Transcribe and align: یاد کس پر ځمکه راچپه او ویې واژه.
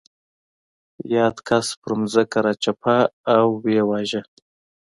یاد 1.15 1.37
کس 1.47 1.67
پر 1.81 1.91
ځمکه 2.11 2.39
راچپه 2.45 2.95
او 3.35 3.45
ویې 3.63 3.83
واژه. 3.89 4.21